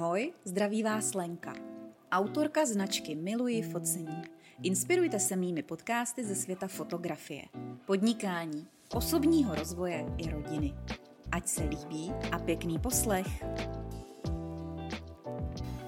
[0.00, 1.52] Ahoj, zdraví vás Lenka,
[2.12, 4.22] autorka značky Miluji focení.
[4.62, 7.42] Inspirujte se mými podcasty ze světa fotografie,
[7.86, 10.74] podnikání, osobního rozvoje i rodiny.
[11.32, 13.26] Ať se líbí a pěkný poslech.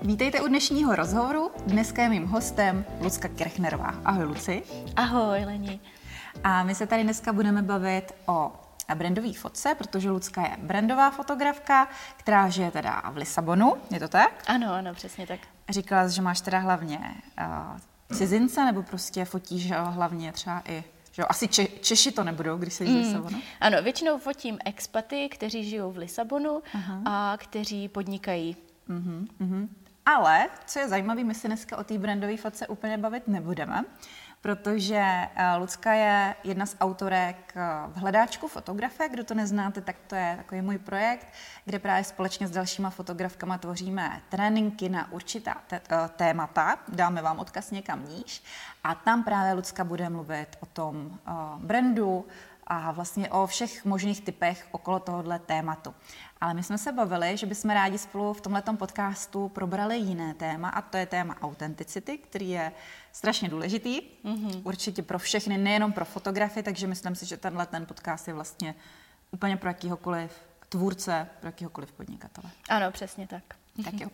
[0.03, 1.51] Vítejte u dnešního rozhovoru.
[1.67, 3.95] Dneska je mým hostem Lucka Kirchnerová.
[4.05, 4.63] Ahoj Luci.
[4.97, 5.81] Ahoj Leni.
[6.45, 8.53] A my se tady dneska budeme bavit o
[8.95, 14.45] brandové fotce, protože Lucka je brandová fotografka, která žije teda v Lisabonu, je to tak?
[14.47, 15.41] Ano, ano, přesně tak.
[15.69, 20.84] Říkala jsi, že máš teda hlavně uh, cizince, nebo prostě fotíš uh, hlavně třeba i
[21.15, 22.95] že asi Če- Češi to nebudou, když se mm.
[22.95, 23.42] v Lisabonu?
[23.61, 27.03] Ano, většinou fotím expaty, kteří žijou v Lisabonu Aha.
[27.05, 28.56] a kteří podnikají.
[28.89, 29.69] Uh-huh, uh-huh.
[30.06, 33.84] Ale, co je zajímavé, my se dneska o té brandové fotce úplně bavit nebudeme,
[34.42, 35.02] protože
[35.34, 39.09] eh, Lucka je jedna z autorek eh, v hledáčku fotografie.
[39.09, 41.27] Kdo to neznáte, tak to je takový můj projekt,
[41.64, 45.80] kde právě společně s dalšíma fotografkama tvoříme tréninky na určitá eh,
[46.17, 46.78] témata.
[46.89, 48.42] Dáme vám odkaz někam níž.
[48.84, 51.19] A tam právě Lucka bude mluvit o tom
[51.58, 52.27] brandu,
[52.73, 55.95] a vlastně o všech možných typech okolo tohohle tématu.
[56.41, 60.69] Ale my jsme se bavili, že bychom rádi spolu v tomto podcastu probrali jiné téma
[60.69, 62.73] a to je téma autenticity, který je
[63.12, 64.01] strašně důležitý.
[64.01, 64.61] Mm-hmm.
[64.64, 68.75] Určitě pro všechny, nejenom pro fotografy, takže myslím si, že tenhle ten podcast je vlastně
[69.31, 70.33] úplně pro jakýhokoliv
[70.69, 72.51] tvůrce, pro jakýhokoliv podnikatele.
[72.69, 73.42] Ano, přesně tak.
[73.84, 74.09] Tak jo.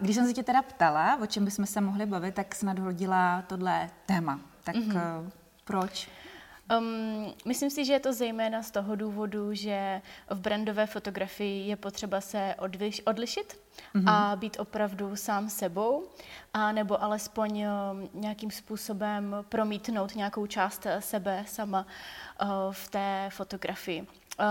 [0.00, 3.42] Když jsem se tě teda ptala, o čem bychom se mohli bavit, tak snad hodila
[3.42, 4.40] tohle téma.
[4.64, 5.30] Tak mm-hmm.
[5.64, 6.08] proč?
[6.78, 11.76] Um, myslím si, že je to zejména z toho důvodu, že v brandové fotografii je
[11.76, 13.60] potřeba se odliš, odlišit
[13.94, 14.10] mm-hmm.
[14.10, 16.08] a být opravdu sám sebou,
[16.54, 21.86] a nebo alespoň um, nějakým způsobem promítnout nějakou část sebe sama
[22.42, 24.06] uh, v té fotografii.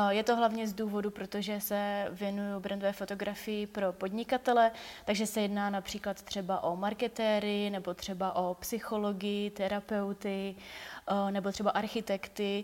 [0.09, 4.71] Je to hlavně z důvodu, protože se věnuju brandové fotografii pro podnikatele,
[5.05, 10.55] takže se jedná například třeba o marketéry, nebo třeba o psychologii, terapeuty,
[11.31, 12.63] nebo třeba architekty.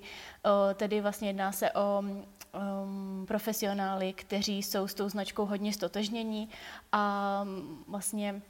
[0.75, 6.50] Tedy vlastně jedná se o um, profesionály, kteří jsou s tou značkou hodně stotožnění
[6.91, 7.45] a
[7.88, 8.41] vlastně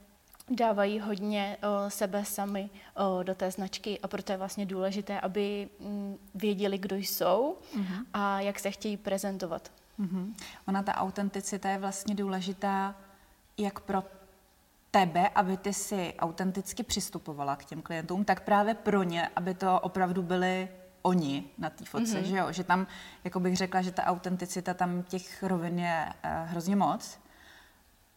[0.56, 5.68] dávají hodně o, sebe sami o, do té značky a proto je vlastně důležité, aby
[5.80, 8.04] m, mm, věděli, kdo jsou uh-huh.
[8.14, 9.70] a jak se chtějí prezentovat.
[10.00, 10.34] Uh-huh.
[10.66, 12.94] Ona ta autenticita je vlastně důležitá
[13.58, 14.04] jak pro
[14.90, 19.80] tebe, aby ty si autenticky přistupovala k těm klientům, tak právě pro ně, aby to
[19.80, 20.68] opravdu byli
[21.02, 22.24] oni na té fotce, mm-hmm.
[22.24, 22.52] že jo?
[22.52, 22.86] Že tam,
[23.24, 27.18] jako bych řekla, že ta autenticita tam těch rovin je uh, hrozně moc.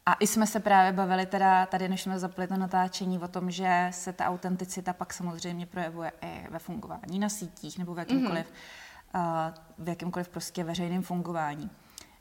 [0.05, 3.51] A i jsme se právě bavili teda tady, než jsme zapli to natáčení, o tom,
[3.51, 8.51] že se ta autenticita pak samozřejmě projevuje i ve fungování na sítích nebo v jakýmkoliv,
[9.13, 9.49] mm-hmm.
[9.77, 11.69] uh, v jakýmkoliv prostě veřejném fungování.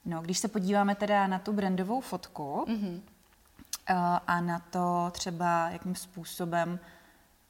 [0.05, 2.95] No, když se podíváme teda na tu brandovou fotku mm-hmm.
[2.95, 3.97] uh,
[4.27, 6.79] a na to třeba, jakým způsobem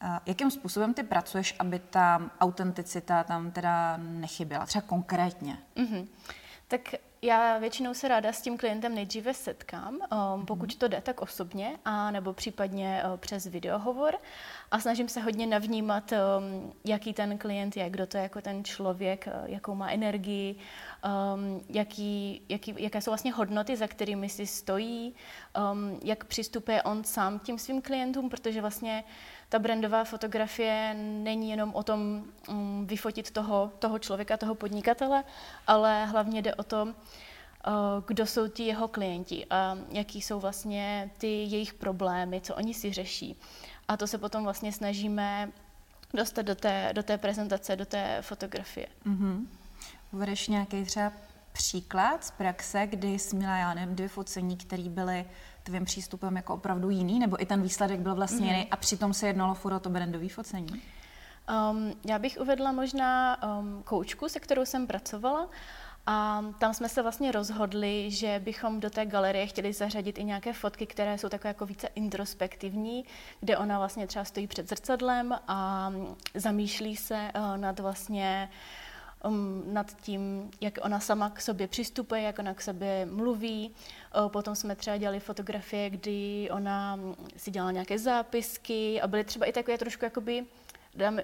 [0.03, 5.59] uh, jakým způsobem ty pracuješ, aby ta autenticita tam teda nechyběla, třeba konkrétně?
[5.77, 6.07] Mm-hmm.
[6.69, 6.81] Tak
[7.25, 9.99] já většinou se ráda s tím klientem nejdříve setkám,
[10.35, 14.15] um, pokud to jde, tak osobně, a nebo případně uh, přes videohovor.
[14.71, 18.65] A snažím se hodně navnímat, um, jaký ten klient je, kdo to je jako ten
[18.65, 20.57] člověk, uh, jakou má energii,
[21.35, 25.15] um, jaký, jaký, jaké jsou vlastně hodnoty, za kterými si stojí,
[25.73, 29.05] um, jak přistupuje on sám tím svým klientům, protože vlastně
[29.55, 35.25] ta brandová fotografie není jenom o tom um, vyfotit toho, toho člověka, toho podnikatele,
[35.67, 36.93] ale hlavně jde o to, uh,
[38.07, 42.93] kdo jsou ti jeho klienti a jaký jsou vlastně ty jejich problémy, co oni si
[42.93, 43.37] řeší.
[43.89, 45.53] A to se potom vlastně snažíme
[46.15, 48.87] dostat do té, do té prezentace, do té fotografie.
[49.07, 49.47] Mm-hmm.
[50.13, 51.13] Uvedeš nějaký třeba
[51.55, 55.25] příklad z praxe, kdy jsi měla, já nevím, dvě focení, které byly
[55.63, 58.57] tvým přístupem jako opravdu jiný, nebo i ten výsledek byl vlastně mm-hmm.
[58.57, 60.83] jiný a přitom se jednalo furt o to brandové focení?
[61.71, 65.49] Um, já bych uvedla možná um, koučku, se kterou jsem pracovala.
[66.07, 70.53] A tam jsme se vlastně rozhodli, že bychom do té galerie chtěli zařadit i nějaké
[70.53, 73.05] fotky, které jsou takové jako více introspektivní,
[73.41, 75.93] kde ona vlastně třeba stojí před zrcadlem a
[76.35, 78.84] zamýšlí se uh, nad vlastně uh,
[79.25, 83.71] um, nad tím, jak ona sama k sobě přistupuje, jak ona k sobě mluví.
[84.17, 87.01] Uh, potom jsme třeba dělali fotografie, kdy ona
[87.37, 90.45] si dělala nějaké zápisky a byly třeba i takové trošku jakoby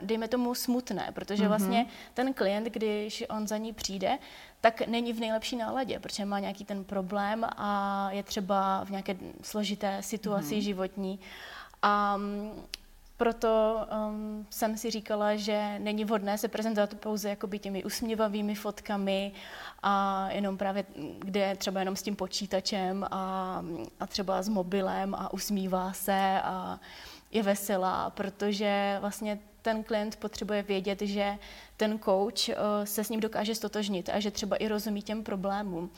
[0.02, 1.48] dejme tomu smutné, protože mm-hmm.
[1.48, 4.18] vlastně ten klient, když on za ní přijde,
[4.60, 9.16] tak není v nejlepší náladě, protože má nějaký ten problém a je třeba v nějaké
[9.42, 10.62] složité situaci mm-hmm.
[10.62, 11.20] životní.
[11.82, 12.18] A
[13.20, 19.32] proto um, jsem si říkala, že není vhodné se prezentovat pouze jakoby těmi usměvavými fotkami
[19.82, 20.84] a jenom právě,
[21.18, 23.64] kde třeba jenom s tím počítačem a,
[24.00, 26.80] a třeba s mobilem a usmívá se a
[27.30, 31.38] je veselá, protože vlastně ten klient potřebuje vědět, že
[31.76, 35.90] ten coach uh, se s ním dokáže stotožnit a že třeba i rozumí těm problémům.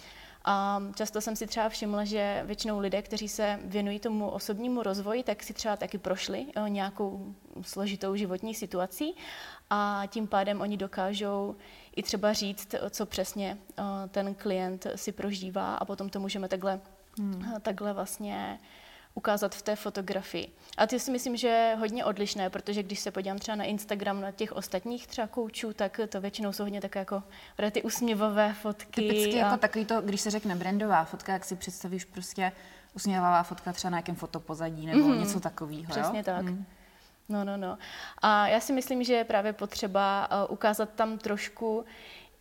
[0.44, 5.22] A často jsem si třeba všimla, že většinou lidé, kteří se věnují tomu osobnímu rozvoji,
[5.22, 9.16] tak si třeba taky prošli eh, nějakou složitou životní situací
[9.70, 11.56] a tím pádem oni dokážou
[11.96, 16.80] i třeba říct, co přesně eh, ten klient si prožívá a potom to můžeme takhle,
[17.18, 17.54] hmm.
[17.62, 18.58] takhle vlastně
[19.14, 20.48] ukázat v té fotografii.
[20.76, 24.20] A to si myslím, že je hodně odlišné, protože když se podívám třeba na Instagram
[24.20, 27.22] na těch ostatních třeba koučů, tak to většinou jsou hodně také jako
[27.70, 29.02] ty usměvavé fotky.
[29.02, 29.46] Typicky a...
[29.46, 32.52] jako takový to, když se řekne brandová fotka, jak si představíš prostě
[32.94, 35.20] usměvavá fotka třeba na nějakém fotopozadí nebo mm-hmm.
[35.20, 35.90] něco takového.
[35.90, 36.24] Přesně jo?
[36.24, 36.42] tak.
[36.42, 36.64] Mm.
[37.28, 37.78] No, no, no.
[38.22, 41.84] A já si myslím, že je právě potřeba uh, ukázat tam trošku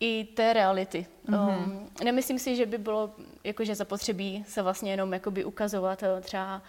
[0.00, 1.06] i té reality.
[1.28, 1.64] Mm-hmm.
[1.64, 6.62] Um, nemyslím si, že by bylo jakože zapotřebí se vlastně jenom jakoby ukazovat uh, třeba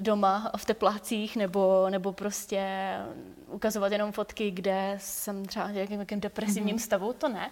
[0.00, 2.94] doma v teplácích nebo, nebo prostě
[3.46, 6.84] ukazovat jenom fotky, kde jsem třeba v nějakém depresivním mm-hmm.
[6.84, 7.50] stavu, to ne.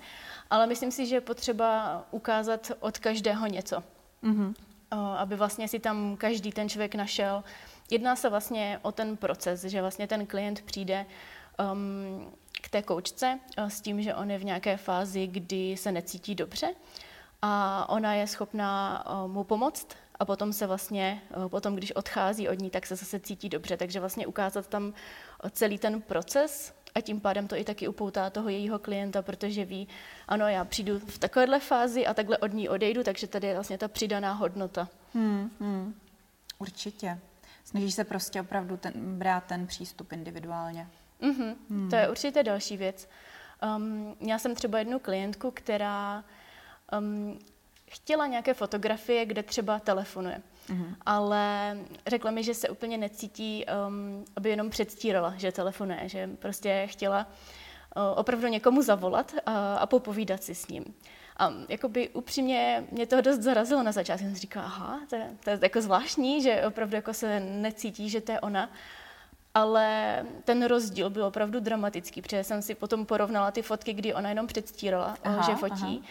[0.50, 3.82] Ale myslím si, že je potřeba ukázat od každého něco.
[4.22, 4.54] Mm-hmm.
[5.16, 7.44] Aby vlastně si tam každý ten člověk našel.
[7.90, 11.06] Jedná se vlastně o ten proces, že vlastně ten klient přijde
[11.72, 15.92] um, k té koučce uh, s tím, že on je v nějaké fázi, kdy se
[15.92, 16.74] necítí dobře
[17.42, 22.48] a ona je schopná uh, mu pomoct a potom se vlastně, uh, potom když odchází
[22.48, 23.76] od ní, tak se zase cítí dobře.
[23.76, 24.92] Takže vlastně ukázat tam
[25.50, 29.88] celý ten proces a tím pádem to i taky upoutá toho jejího klienta, protože ví,
[30.28, 33.78] ano, já přijdu v takovéhle fázi a takhle od ní odejdu, takže tady je vlastně
[33.78, 34.88] ta přidaná hodnota.
[35.14, 35.94] Hmm, hmm.
[36.58, 37.18] Určitě.
[37.64, 40.86] Snažíš se prostě opravdu ten, brát ten přístup individuálně.
[41.22, 41.54] Mm-hmm.
[41.70, 41.90] Hmm.
[41.90, 43.08] To je určitě další věc.
[43.76, 46.24] Um, já jsem třeba jednu klientku, která
[46.98, 47.38] um,
[47.90, 50.42] chtěla nějaké fotografie, kde třeba telefonuje.
[50.68, 50.94] Mm-hmm.
[51.06, 51.76] Ale
[52.06, 57.26] řekla mi, že se úplně necítí, um, aby jenom předstírala, že telefonuje, že prostě chtěla
[57.26, 60.84] uh, opravdu někomu zavolat a, a popovídat si s ním.
[61.36, 64.24] A jakoby upřímně mě to dost zarazilo na začátku.
[64.24, 68.10] Jsem si říkala, aha, to je, to je jako zvláštní, že opravdu jako se necítí,
[68.10, 68.70] že to je ona.
[69.54, 74.28] Ale ten rozdíl byl opravdu dramatický, protože jsem si potom porovnala ty fotky, kdy ona
[74.28, 76.02] jenom předstírala, aha, že fotí.
[76.04, 76.10] Aha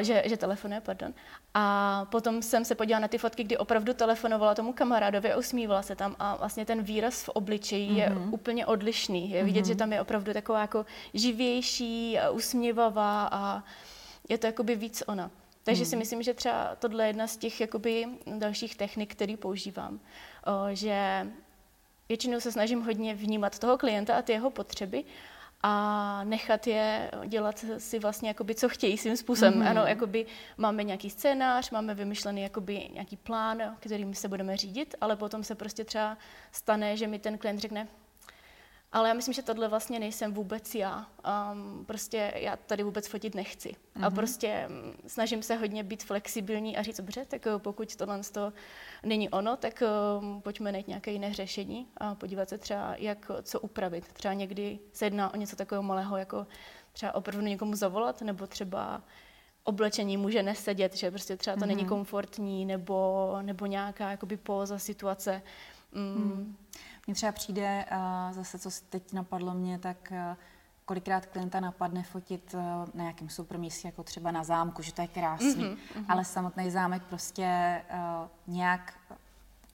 [0.00, 1.14] že, že telefonuje, pardon.
[1.54, 5.82] A potom jsem se podívala na ty fotky, kdy opravdu telefonovala tomu kamarádovi a usmívala
[5.82, 7.96] se tam a vlastně ten výraz v obličeji mm-hmm.
[7.96, 8.34] je mhm.
[8.34, 9.30] úplně odlišný.
[9.30, 9.68] Je vidět, mm-hmm.
[9.68, 13.62] že tam je opravdu taková jako živější, a usměvavá a
[14.28, 15.30] je to jakoby víc ona.
[15.64, 15.86] Takže mm.
[15.86, 18.06] si myslím, že třeba tohle je jedna z těch jakoby
[18.38, 20.00] dalších technik, který používám.
[20.46, 21.26] O, že
[22.12, 25.04] většinou se snažím hodně vnímat toho klienta a ty jeho potřeby
[25.62, 29.54] a nechat je dělat si vlastně, jakoby, co chtějí svým způsobem.
[29.54, 29.70] Mm-hmm.
[29.70, 30.26] Ano, jakoby
[30.56, 35.54] máme nějaký scénář, máme vymyšlený jakoby, nějaký plán, kterým se budeme řídit, ale potom se
[35.54, 36.18] prostě třeba
[36.52, 37.88] stane, že mi ten klient řekne,
[38.92, 41.06] ale já myslím, že tohle vlastně nejsem vůbec já.
[41.52, 43.68] Um, prostě já tady vůbec fotit nechci.
[43.68, 44.04] Mm-hmm.
[44.04, 44.16] A mhm.
[44.16, 48.52] prostě mm, snažím se hodně být flexibilní a říct, dobře, tak eh, pokud tohle to
[49.02, 49.82] není ono, tak
[50.20, 54.12] um, pojďme najít nějaké jiné řešení a podívat se třeba, jak co upravit.
[54.12, 56.46] Třeba někdy se jedná o něco takového malého, jako
[56.92, 59.02] třeba opravdu někomu zavolat, nebo třeba
[59.64, 61.66] oblečení může nesedět, že prostě třeba to mm-hmm.
[61.66, 65.42] není komfortní, nebo, nebo nějaká jakoby póza, situace.
[65.92, 66.02] Mm.
[66.02, 66.56] Mm.
[67.06, 70.36] Mně třeba přijde, uh, zase co teď napadlo mě, tak uh,
[70.84, 72.60] kolikrát klienta napadne fotit uh,
[72.94, 76.70] na nějakém super místě, jako třeba na zámku, že to je krásný, mm-hmm, ale samotný
[76.70, 78.94] zámek prostě uh, nějak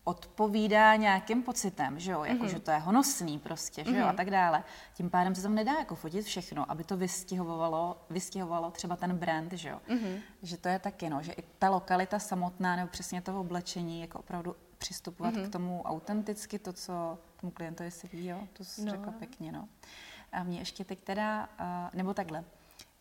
[0.05, 2.51] odpovídá nějakým pocitem, že jo, jako, mm-hmm.
[2.51, 4.09] že to je honosný prostě, že jo, mm-hmm.
[4.09, 4.65] a tak dále.
[4.95, 9.53] Tím pádem se tam nedá jako fotit všechno, aby to vystihovalo, vystihovalo třeba ten brand,
[9.53, 9.81] že jo.
[9.89, 10.21] Mm-hmm.
[10.43, 14.19] Že to je taky, no, že i ta lokalita samotná, nebo přesně to oblečení, jako
[14.19, 15.49] opravdu přistupovat mm-hmm.
[15.49, 18.49] k tomu autenticky, to, co tomu klientovi se ví, jo?
[18.53, 18.91] to jsi no.
[18.91, 19.53] řekla pěkně.
[19.53, 19.69] No.
[20.33, 21.49] A mě ještě teď teda,
[21.93, 22.45] nebo takhle,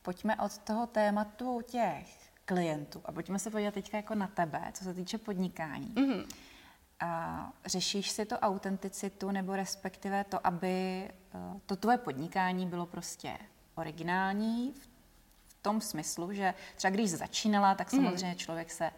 [0.01, 4.83] pojďme od toho tématu těch klientů a pojďme se podívat teďka jako na tebe, co
[4.83, 5.93] se týče podnikání.
[5.93, 6.25] Mm-hmm.
[6.99, 11.11] A řešíš si to autenticitu nebo respektive to, aby e,
[11.65, 13.37] to tvoje podnikání bylo prostě
[13.75, 14.89] originální v
[15.61, 18.01] tom smyslu, že třeba když začínala, tak mhm.
[18.01, 18.35] samozřejmě mm.
[18.35, 18.91] člověk se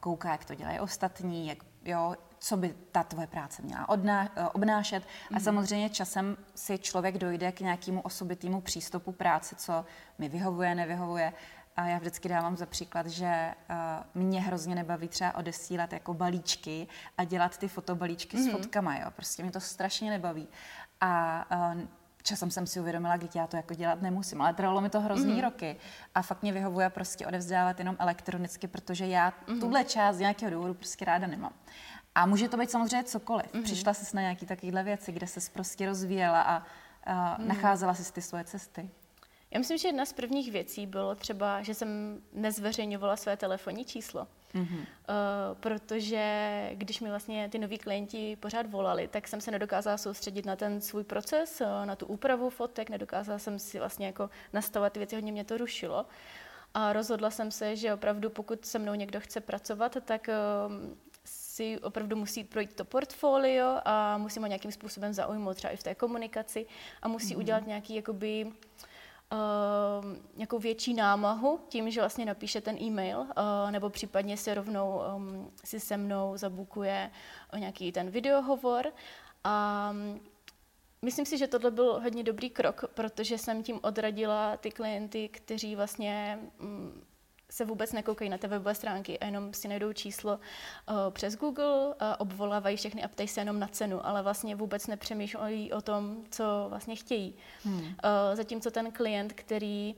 [0.00, 4.48] kouká, jak to dělají ostatní, jak jo, co by ta tvoje práce měla odná, eh,
[4.48, 5.02] obnášet.
[5.02, 5.30] Mm-hmm.
[5.30, 5.40] A mhm.
[5.40, 9.84] samozřejmě časem si člověk dojde k nějakému osobitému přístupu práce, co
[10.18, 11.32] mi vyhovuje, nevyhovuje.
[11.76, 13.54] a já vždycky dávám za příklad, že
[14.14, 16.86] uh, mě hrozně nebaví třeba odesílat jako balíčky
[17.18, 18.42] a dělat ty fotobalíčky mm-hmm.
[18.42, 18.56] s mhm.
[18.56, 19.10] fotkama, jo.
[19.10, 20.48] Prostě mě to strašně nebaví.
[21.00, 21.80] A uh,
[22.22, 25.34] časem jsem si uvědomila, když já to jako dělat nemusím, ale trvalo mi to hrozný
[25.34, 25.40] mm.
[25.40, 25.76] roky
[26.14, 29.60] a fakt mě vyhovuje prostě odevzdávat jenom elektronicky, protože já mm.
[29.60, 31.52] tuhle část z nějakého důvodu prostě ráda nemám.
[32.14, 33.54] A může to být samozřejmě cokoliv.
[33.54, 33.62] Mm.
[33.62, 36.62] Přišla jsi na nějaké takovéhle věci, kde se prostě rozvíjela a,
[37.04, 37.48] a mm.
[37.48, 38.90] nacházela si ty svoje cesty.
[39.50, 44.28] Já myslím, že jedna z prvních věcí bylo třeba, že jsem nezveřejňovala své telefonní číslo.
[44.54, 44.78] Mm-hmm.
[44.78, 44.86] Uh,
[45.60, 50.56] protože když mi vlastně ty noví klienti pořád volali, tak jsem se nedokázala soustředit na
[50.56, 55.00] ten svůj proces, uh, na tu úpravu fotek, nedokázala jsem si vlastně jako nastavovat ty
[55.00, 56.06] věci, hodně mě to rušilo.
[56.74, 60.74] A rozhodla jsem se, že opravdu pokud se mnou někdo chce pracovat, tak uh,
[61.24, 65.82] si opravdu musí projít to portfolio a musím ho nějakým způsobem zaujmout třeba i v
[65.82, 66.66] té komunikaci
[67.02, 67.38] a musí mm-hmm.
[67.38, 68.52] udělat nějaký jakoby uh,
[70.36, 73.26] nějakou větší námahu tím, že vlastně napíše ten e-mail, uh,
[73.70, 77.10] nebo případně si rovnou um, si se mnou zabukuje
[77.58, 78.92] nějaký ten videohovor.
[79.44, 80.20] A um,
[81.02, 85.76] myslím si, že tohle byl hodně dobrý krok, protože jsem tím odradila ty klienty, kteří
[85.76, 87.02] vlastně um,
[87.50, 91.94] se vůbec nekoukají na té webové stránky a jenom si najdou číslo uh, přes Google,
[92.00, 96.24] a obvolávají všechny a ptají se jenom na cenu, ale vlastně vůbec nepřemýšlejí o tom,
[96.30, 97.34] co vlastně chtějí.
[97.64, 97.80] Hmm.
[97.80, 97.90] Uh,
[98.34, 99.94] zatímco ten klient, který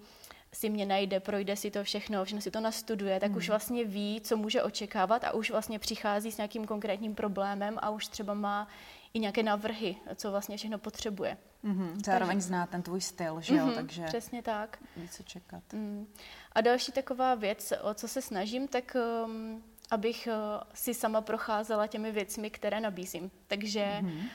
[0.52, 3.38] si mě najde, projde si to všechno, všechno si to nastuduje, tak hmm.
[3.38, 7.90] už vlastně ví, co může očekávat a už vlastně přichází s nějakým konkrétním problémem a
[7.90, 8.68] už třeba má
[9.14, 11.36] i nějaké návrhy, co vlastně všechno potřebuje.
[11.64, 12.04] Mm-hmm.
[12.06, 12.48] Zároveň Takže...
[12.48, 13.66] zná ten tvůj styl, že jo?
[13.66, 14.78] Mm-hmm, Takže přesně tak.
[14.96, 15.62] Víc co čekat.
[15.72, 16.06] Mm.
[16.52, 21.86] A další taková věc, o co se snažím, tak um, abych uh, si sama procházela
[21.86, 23.30] těmi věcmi, které nabízím.
[23.46, 24.28] Takže mm-hmm.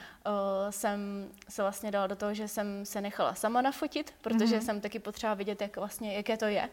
[0.69, 4.65] jsem se vlastně dala do toho, že jsem se nechala sama nafotit, protože mm-hmm.
[4.65, 6.69] jsem taky potřeba vidět, jak vlastně, jaké to je.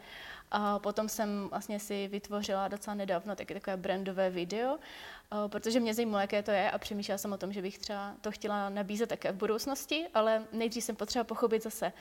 [0.50, 4.78] A potom jsem vlastně si vytvořila docela nedávno taky takové brandové video, uh,
[5.48, 8.30] protože mě zajímalo, jaké to je a přemýšlela jsem o tom, že bych třeba to
[8.30, 11.92] chtěla nabízet také v budoucnosti, ale nejdřív jsem potřeba pochopit zase,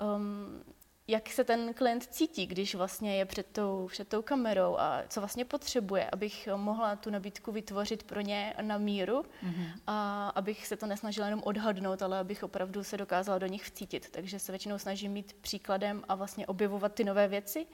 [0.00, 0.64] um,
[1.10, 5.20] jak se ten klient cítí, když vlastně je před tou, před tou kamerou a co
[5.20, 9.72] vlastně potřebuje, abych mohla tu nabídku vytvořit pro ně na míru mm-hmm.
[9.86, 14.10] a abych se to nesnažila jenom odhadnout, ale abych opravdu se dokázala do nich vcítit.
[14.10, 17.66] Takže se většinou snažím mít příkladem a vlastně objevovat ty nové věci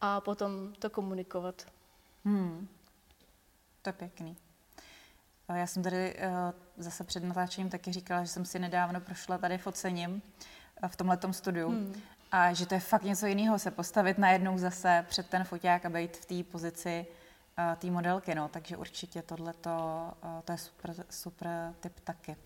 [0.00, 1.66] a potom to komunikovat.
[2.24, 2.68] Hmm.
[3.82, 4.36] To je pěkný.
[5.54, 6.30] Já jsem tady uh,
[6.76, 10.12] zase před natáčením taky říkala, že jsem si nedávno prošla tady focením
[10.82, 11.68] uh, v tomhletom studiu.
[11.68, 12.02] Hmm.
[12.32, 15.90] A že to je fakt něco jiného se postavit najednou zase před ten foťák a
[15.90, 17.06] být v té pozici
[17.58, 18.34] uh, té modelky.
[18.34, 18.48] No.
[18.48, 21.48] Takže určitě tohle uh, to je super, super
[21.80, 22.36] tip taky.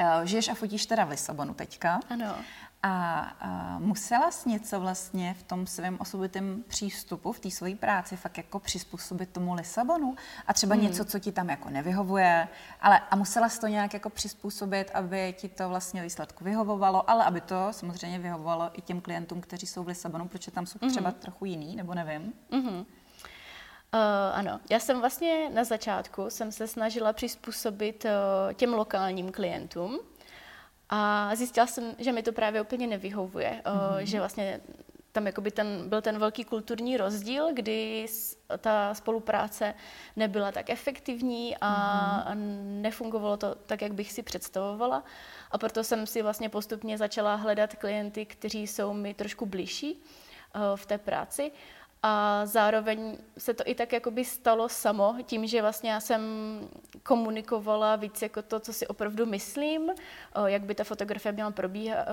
[0.00, 2.00] Uh, žiješ a fotíš teda v Lisabonu teďka.
[2.10, 2.34] Ano.
[2.82, 8.16] A, a musela jsi něco vlastně v tom svém osobitém přístupu, v té své práci
[8.16, 10.84] fakt jako přizpůsobit tomu Lisabonu a třeba hmm.
[10.84, 12.48] něco, co ti tam jako nevyhovuje,
[12.80, 17.24] ale a musela jsi to nějak jako přizpůsobit, aby ti to vlastně výsledku vyhovovalo, ale
[17.24, 21.10] aby to samozřejmě vyhovovalo i těm klientům, kteří jsou v Lisabonu, protože tam jsou třeba
[21.10, 21.18] hmm.
[21.20, 22.32] trochu jiný, nebo nevím.
[22.52, 22.84] Hmm.
[23.94, 24.00] Uh,
[24.38, 30.00] ano, já jsem vlastně na začátku jsem se snažila přizpůsobit uh, těm lokálním klientům,
[30.94, 33.98] a zjistila jsem, že mi to právě úplně nevyhovuje, mm-hmm.
[33.98, 34.60] že vlastně
[35.12, 38.06] tam jakoby ten, byl ten velký kulturní rozdíl, kdy
[38.58, 39.74] ta spolupráce
[40.16, 41.72] nebyla tak efektivní a,
[42.26, 42.34] a
[42.64, 45.04] nefungovalo to tak, jak bych si představovala.
[45.50, 50.76] A proto jsem si vlastně postupně začala hledat klienty, kteří jsou mi trošku blížší uh,
[50.76, 51.52] v té práci.
[52.04, 56.22] A zároveň se to i tak jakoby stalo samo, tím, že vlastně já jsem
[57.02, 59.90] komunikovala víc jako to, co si opravdu myslím,
[60.46, 62.06] jak by ta fotografie měla probíhat,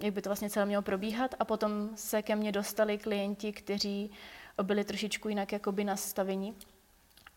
[0.00, 4.10] jak by to vlastně celé mělo probíhat a potom se ke mně dostali klienti, kteří
[4.62, 6.54] byli trošičku jinak jakoby nastavení.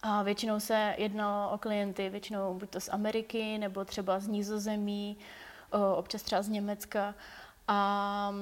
[0.01, 5.17] A většinou se jednalo o klienty, většinou buď to z Ameriky, nebo třeba z Nízozemí,
[5.95, 7.15] občas třeba z Německa.
[7.67, 8.33] A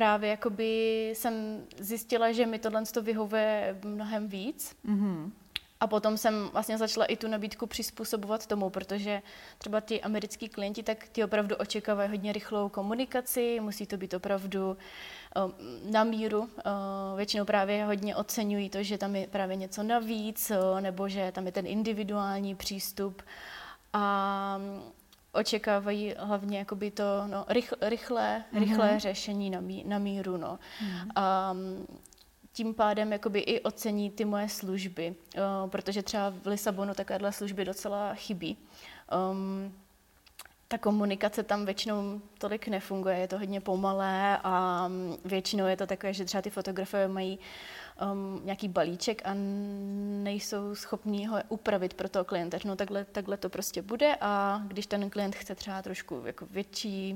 [0.00, 4.76] právě jakoby jsem zjistila, že mi tohle to vyhovuje mnohem víc.
[4.86, 5.30] Mm-hmm.
[5.80, 9.22] A potom jsem vlastně začala i tu nabídku přizpůsobovat tomu, protože
[9.58, 14.70] třeba ti americký klienti, tak ti opravdu očekávají hodně rychlou komunikaci, musí to být opravdu
[14.70, 15.52] uh,
[15.92, 16.40] na míru.
[16.40, 16.48] Uh,
[17.16, 21.46] většinou právě hodně oceňují to, že tam je právě něco navíc, uh, nebo že tam
[21.46, 23.22] je ten individuální přístup.
[23.92, 24.60] A
[25.32, 28.60] očekávají hlavně jakoby to no, rychl, rychlé, mm-hmm.
[28.60, 30.36] rychlé řešení na, mí, na míru.
[30.36, 30.58] No.
[30.82, 31.10] Mm.
[31.16, 31.56] A
[32.52, 37.64] tím pádem jakoby i ocení ty moje služby, uh, protože třeba v Lisabonu takovéhle služby
[37.64, 38.56] docela chybí.
[39.32, 39.74] Um,
[40.68, 44.88] ta komunikace tam většinou tolik nefunguje, je to hodně pomalé a
[45.24, 47.38] většinou je to takové, že třeba ty fotografové mají
[48.12, 49.30] um, nějaký balíček a
[50.22, 52.58] nejsou schopní ho upravit pro toho klienta.
[52.64, 57.12] No takhle, takhle to prostě bude a když ten klient chce třeba trošku jako větší,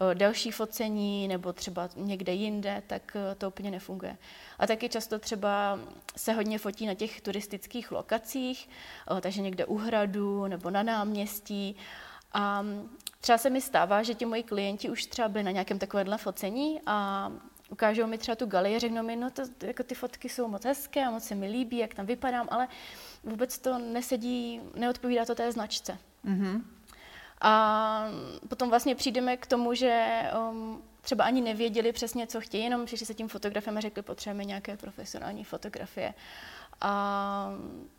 [0.00, 4.16] uh, delší focení nebo třeba někde jinde, tak uh, to úplně nefunguje.
[4.58, 5.78] A taky často třeba
[6.16, 8.68] se hodně fotí na těch turistických lokacích,
[9.10, 11.76] uh, takže někde u hradu nebo na náměstí
[12.32, 12.64] a
[13.20, 16.80] třeba se mi stává, že ti moji klienti už třeba byli na nějakém takovéhle focení
[16.86, 17.30] a
[17.70, 21.04] ukážou mi třeba tu galerii, řeknou mi, no to, jako ty fotky jsou moc hezké
[21.06, 22.68] a moc se mi líbí, jak tam vypadám, ale
[23.24, 25.98] vůbec to nesedí, neodpovídá to té značce.
[26.24, 26.62] Mm-hmm.
[27.40, 28.04] A
[28.48, 33.06] potom vlastně přijdeme k tomu, že um, třeba ani nevěděli přesně, co chtějí, jenom přišli
[33.06, 36.14] se tím fotografem a řekli, potřebujeme nějaké profesionální fotografie.
[36.80, 37.52] A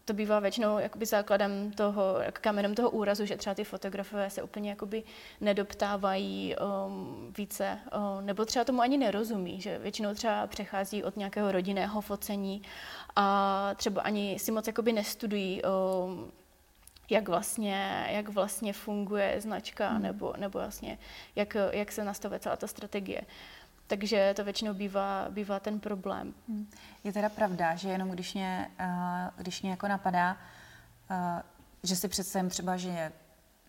[0.05, 4.69] to bývá většinou jakoby základem toho, kamenem toho úrazu, že třeba ty fotografové se úplně
[4.69, 5.03] jakoby
[5.41, 7.79] nedoptávají um, více,
[8.19, 12.61] um, nebo třeba tomu ani nerozumí, že většinou třeba přechází od nějakého rodinného focení
[13.15, 16.31] a třeba ani si moc jakoby nestudují um,
[17.11, 20.01] jak vlastně, jak vlastně funguje značka, hmm.
[20.01, 20.97] nebo, nebo vlastně
[21.35, 23.21] jak, jak se nastavuje celá ta strategie.
[23.87, 26.33] Takže to většinou bývá, bývá ten problém.
[26.47, 26.69] Hmm.
[27.03, 28.85] Je teda pravda, že jenom když mě, uh,
[29.37, 30.37] když mě jako napadá,
[31.11, 31.17] uh,
[31.83, 33.11] že si představím třeba, že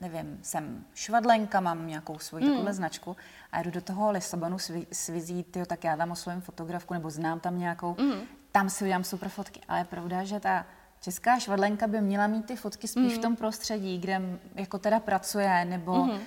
[0.01, 2.51] nevím, jsem švadlenka, mám nějakou svoji mm.
[2.51, 3.17] takovou značku
[3.53, 7.11] a jdu do toho Lisabonu s, s vizí, tyjo, tak já tam oslovím fotografku nebo
[7.11, 8.21] znám tam nějakou, mm.
[8.53, 9.61] tam si udělám super fotky.
[9.69, 10.67] Ale je pravda, že ta
[11.03, 13.19] česká švadlenka by měla mít ty fotky spíš mm.
[13.19, 14.21] v tom prostředí, kde
[14.55, 16.11] jako teda pracuje, nebo mm.
[16.11, 16.19] uh,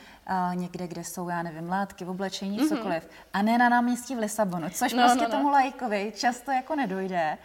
[0.55, 2.67] někde, kde jsou, já nevím, látky v oblečení, mm.
[2.67, 3.09] cokoliv.
[3.33, 5.37] A ne na náměstí v Lisabonu, což no, prostě no, no.
[5.37, 7.37] tomu lajkovi často jako nedojde.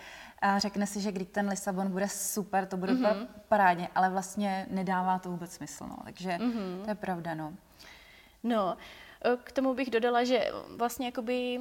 [0.43, 3.27] A řekne si, že když ten Lisabon bude super, to bude mm-hmm.
[3.49, 5.87] parádně, ale vlastně nedává to vůbec smysl.
[5.87, 5.97] No.
[6.05, 6.83] Takže mm-hmm.
[6.85, 7.55] to je pravda, no.
[8.43, 8.77] No,
[9.45, 11.61] k tomu bych dodala, že vlastně jakoby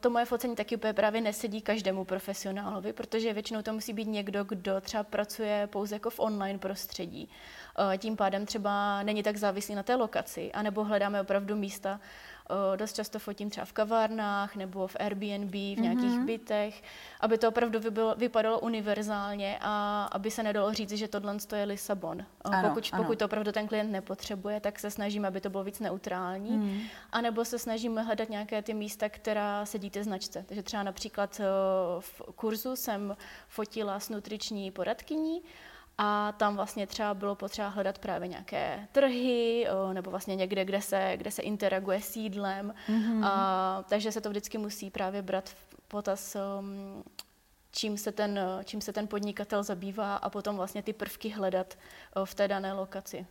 [0.00, 4.44] to moje focení taky úplně právě nesedí každému profesionálovi, protože většinou to musí být někdo,
[4.44, 7.28] kdo třeba pracuje pouze jako v online prostředí.
[7.94, 12.00] Eh, tím pádem třeba není tak závislý na té lokaci, anebo hledáme opravdu místa,
[12.76, 16.26] dost často fotím třeba v kavárnách nebo v Airbnb, v nějakých mm-hmm.
[16.26, 16.82] bytech,
[17.20, 22.24] aby to opravdu vybylo, vypadalo univerzálně a aby se nedalo říct, že tohle je Lisabon.
[22.44, 23.02] Ano, pokud, ano.
[23.02, 26.50] pokud to opravdu ten klient nepotřebuje, tak se snažíme, aby to bylo víc neutrální.
[26.50, 26.80] Mm.
[27.12, 30.44] A nebo se snažíme hledat nějaké ty místa, která sedíte značce.
[30.48, 31.40] Takže třeba například
[32.00, 33.16] v kurzu jsem
[33.48, 35.42] fotila s nutriční poradkyní,
[36.04, 41.12] a tam vlastně třeba bylo potřeba hledat právě nějaké trhy nebo vlastně někde, kde se,
[41.16, 42.74] kde se interaguje s jídlem.
[42.88, 43.24] Mm-hmm.
[43.24, 47.04] A, takže se to vždycky musí právě brát v potaz, um,
[47.72, 51.74] čím se, ten, čím se ten podnikatel zabývá a potom vlastně ty prvky hledat
[52.24, 53.26] v té dané lokaci.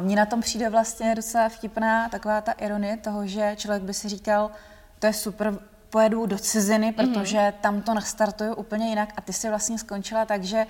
[0.00, 4.08] Mně na tom přijde vlastně docela vtipná taková ta ironie toho, že člověk by si
[4.08, 4.50] říkal,
[4.98, 5.58] to je super,
[5.90, 6.94] pojedu do ciziny, mhm.
[6.94, 7.52] protože mm-hmm.
[7.60, 10.66] tam to nastartuju úplně jinak a ty si vlastně skončila tak, že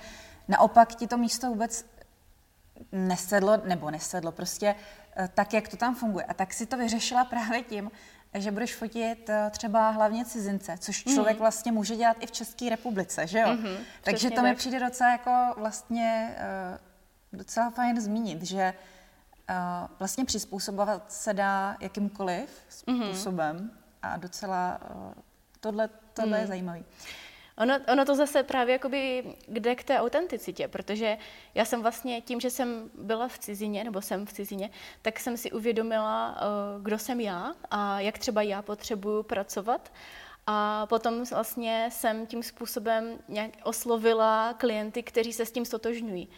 [0.47, 1.85] Naopak ti to místo vůbec
[2.91, 4.75] nesedlo, nebo nesedlo, prostě
[5.15, 6.25] eh, tak, jak to tam funguje.
[6.25, 7.91] A tak si to vyřešila právě tím,
[8.33, 11.15] že budeš fotit eh, třeba hlavně cizince, což mhm.
[11.15, 11.41] člověk mm.
[11.41, 13.47] vlastně může dělat i v České republice, že jo?
[13.47, 14.43] Mm-hmm, Takže to tak.
[14.43, 16.35] mi přijde docela jako vlastně
[17.31, 18.73] uh, docela fajn zmínit, že
[19.99, 22.49] vlastně přizpůsobovat se dá jakýmkoliv
[22.87, 23.03] mhm.
[23.03, 23.77] způsobem mm-hmm.
[24.01, 24.79] a docela
[25.59, 26.33] tohle, tohle mm.
[26.33, 26.47] je mhm.
[26.47, 26.85] zajímavý.
[27.57, 31.17] Ono, ono to zase právě jakoby kde k té autenticitě, protože
[31.55, 34.69] já jsem vlastně tím, že jsem byla v cizině, nebo jsem v cizině,
[35.01, 36.43] tak jsem si uvědomila, eh,
[36.81, 39.91] kdo jsem já a jak třeba já potřebuju pracovat.
[40.47, 46.29] A potom vlastně jsem tím způsobem nějak oslovila klienty, kteří se s tím stotožňují.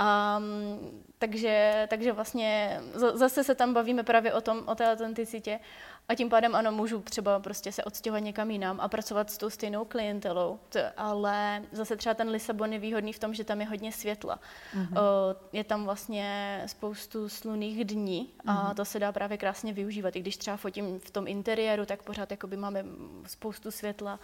[0.00, 5.60] Um, takže, takže vlastně zase se tam bavíme právě o, tom, o té autenticitě
[6.08, 9.50] a tím pádem ano, můžu třeba prostě se odstěhovat někam jinam a pracovat s tou
[9.50, 13.66] stejnou klientelou, to, ale zase třeba ten Lisabon je výhodný v tom, že tam je
[13.66, 14.40] hodně světla.
[14.74, 14.98] Mm-hmm.
[14.98, 18.74] O, je tam vlastně spoustu sluných dní a mm-hmm.
[18.74, 20.16] to se dá právě krásně využívat.
[20.16, 22.84] I když třeba fotím v tom interiéru, tak pořád jakoby máme
[23.26, 24.20] spoustu světla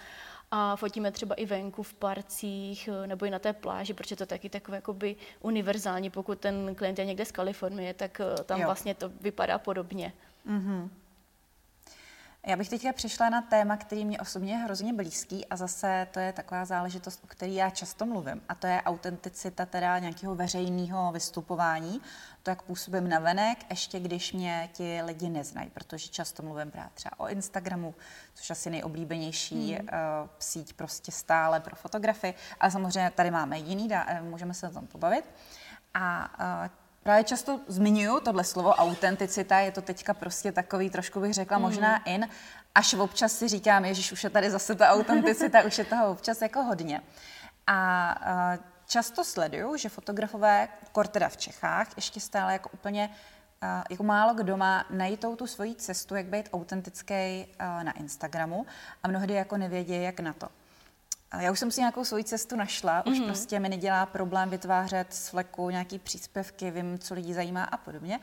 [0.51, 4.49] a fotíme třeba i venku v parcích nebo i na té pláži, protože to taky
[4.49, 6.11] takové jakoby univerzální.
[6.11, 8.67] Pokud ten klient je někde z Kalifornie, tak tam jo.
[8.67, 10.13] vlastně to vypadá podobně.
[10.47, 10.89] Mm-hmm.
[12.47, 16.21] Já bych teďka přišla na téma, který mě osobně je hrozně blízký a zase to
[16.21, 21.13] je taková záležitost, o které já často mluvím a to je autenticita teda nějakého veřejného
[21.13, 22.01] vystupování,
[22.43, 26.91] to, jak působím na venek, ještě když mě ti lidi neznají, protože často mluvím právě
[26.95, 27.95] třeba o Instagramu,
[28.35, 29.89] což asi nejoblíbenější hmm.
[29.93, 34.71] uh, síť prostě stále pro fotografy, ale samozřejmě tady máme jiný, dá, můžeme se o
[34.73, 35.25] tom pobavit.
[35.95, 36.31] A
[36.65, 41.59] uh, právě často zmiňuju tohle slovo autenticita, je to teďka prostě takový, trošku bych řekla,
[41.59, 41.63] mm.
[41.63, 42.29] možná in,
[42.75, 46.43] až občas si říkám, ježiš, už je tady zase ta autenticita, už je toho občas
[46.43, 47.01] jako hodně.
[47.67, 48.15] A
[48.89, 53.11] často sleduju, že fotografové, kor teda v Čechách, ještě stále jako úplně
[53.91, 58.67] jako málo kdo má najitou tu svoji cestu, jak být autentický na Instagramu
[59.03, 60.49] a mnohdy jako nevědí, jak na to.
[61.39, 63.27] Já už jsem si nějakou svoji cestu našla, už mm-hmm.
[63.27, 68.21] prostě mi nedělá problém vytvářet z fleku nějaký příspěvky, vím, co lidi zajímá a podobně,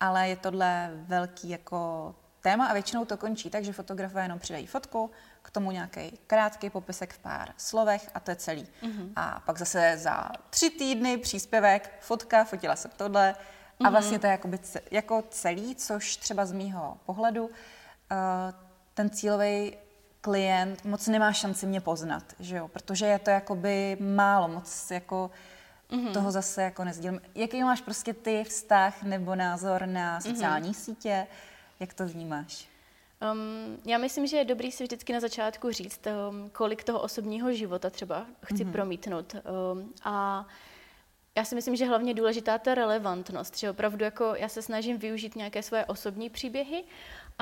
[0.00, 4.66] ale je tohle velký jako téma a většinou to končí tak, že fotografové jenom přidají
[4.66, 5.10] fotku,
[5.42, 8.66] k tomu nějaký krátký popisek v pár slovech a to je celý.
[8.82, 9.12] Mm-hmm.
[9.16, 13.34] A pak zase za tři týdny příspěvek, fotka, fotila jsem tohle,
[13.80, 13.92] a mhm.
[13.92, 14.58] vlastně to je jakoby
[14.90, 17.50] jako celý, což třeba z mýho pohledu uh,
[18.94, 19.76] ten cílový
[20.20, 22.68] klient moc nemá šanci mě poznat, že jo?
[22.68, 25.30] protože je to jakoby málo, moc jako
[25.90, 26.12] mm-hmm.
[26.12, 27.20] toho zase jako nezdílím.
[27.34, 30.20] Jaký máš prostě ty vztah nebo názor na mhm.
[30.20, 30.84] sociální mm-hmm.
[30.84, 31.26] sítě?
[31.80, 32.68] Jak to vnímáš?
[33.32, 37.52] Um, já myslím, že je dobrý si vždycky na začátku říct, um, kolik toho osobního
[37.52, 38.72] života třeba chci mm-hmm.
[38.72, 39.34] promítnout.
[39.72, 40.46] Um, a
[41.36, 45.36] já si myslím, že hlavně důležitá ta relevantnost, že opravdu jako já se snažím využít
[45.36, 46.84] nějaké svoje osobní příběhy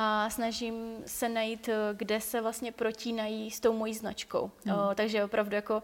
[0.00, 4.50] a snažím se najít, kde se vlastně protínají s tou mojí značkou.
[4.64, 4.78] Hmm.
[4.78, 5.82] O, takže opravdu jako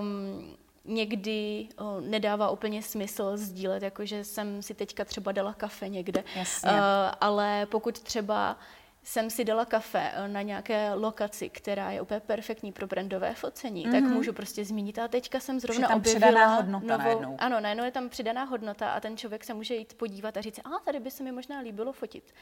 [0.00, 5.88] um, někdy o, nedává úplně smysl sdílet, jako že jsem si teďka třeba dala kafe
[5.88, 6.24] někde.
[6.36, 6.70] Jasně.
[6.70, 6.76] Uh,
[7.20, 8.56] ale pokud třeba
[9.02, 13.86] jsem si dala kafe eh, na nějaké lokaci, která je úplně perfektní pro brandové focení,
[13.86, 13.92] mm-hmm.
[13.92, 14.12] tak mhm.
[14.12, 14.98] můžu prostě zmínit.
[14.98, 17.36] A teďka jsem zrovna tam objevila přidaná hodnota novou, najednou.
[17.38, 20.58] Ano, najednou je tam přidaná hodnota a ten člověk se může jít podívat a říct,
[20.58, 22.34] a tady by se mi možná líbilo fotit.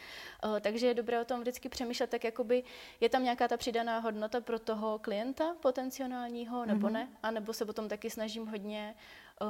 [0.45, 2.63] Uh, takže je dobré o tom vždycky přemýšlet, tak jakoby
[3.01, 6.93] je tam nějaká ta přidaná hodnota pro toho klienta potenciálního, nebo mm-hmm.
[6.93, 8.95] ne, a nebo se potom taky snažím hodně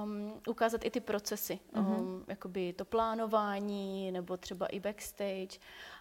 [0.04, 1.98] um, ukázat i ty procesy, mm-hmm.
[1.98, 5.58] um, jakoby to plánování, nebo třeba i backstage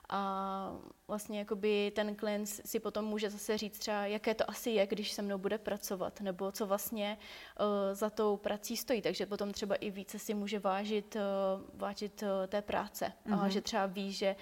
[0.09, 0.71] a
[1.07, 5.11] vlastně jakoby ten klient si potom může zase říct třeba, jaké to asi je, když
[5.11, 7.17] se mnou bude pracovat, nebo co vlastně
[7.59, 9.01] uh, za tou prací stojí.
[9.01, 13.05] Takže potom třeba i více si může vážit, uh, vážit uh, té práce.
[13.05, 13.33] Mm-hmm.
[13.33, 13.49] A mhm.
[13.49, 14.35] že třeba ví, že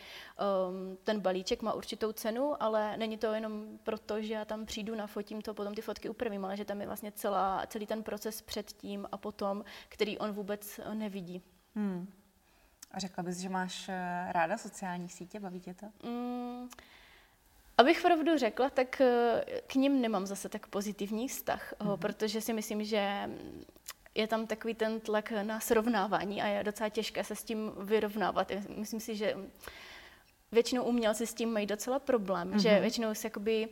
[0.68, 4.96] um, ten balíček má určitou cenu, ale není to jenom proto, že já tam přijdu,
[4.96, 8.42] nafotím to, potom ty fotky upravím, ale že tam je vlastně celá, celý ten proces
[8.42, 11.42] předtím a potom, který on vůbec nevidí.
[11.76, 12.08] Hmm.
[12.92, 15.40] A řekla bys, že máš eh, ráda sociální sítě?
[15.40, 16.08] Baví tě to?
[16.08, 16.70] Mm,
[17.78, 21.98] abych pravdu řekla, tak eh, k ním nemám zase tak pozitivní vztah, mm-hmm.
[21.98, 23.30] protože si myslím, že
[24.16, 28.52] je tam takový ten tlak na srovnávání a je docela těžké se s tím vyrovnávat.
[28.76, 29.36] Myslím si, že
[30.52, 32.62] většinou umělci s tím mají docela problém, mm-hmm.
[32.62, 32.82] že mhm.
[32.82, 33.70] většinou se jakoby